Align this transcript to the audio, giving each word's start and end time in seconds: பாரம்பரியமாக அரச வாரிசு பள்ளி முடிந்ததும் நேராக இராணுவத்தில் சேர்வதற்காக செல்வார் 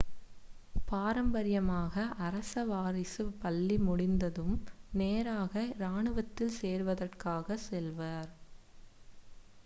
பாரம்பரியமாக 0.87 1.95
அரச 2.19 2.63
வாரிசு 2.63 3.23
பள்ளி 3.41 3.77
முடிந்ததும் 3.79 4.55
நேராக 4.93 5.53
இராணுவத்தில் 5.75 6.55
சேர்வதற்காக 6.57 7.57
செல்வார் 7.67 8.31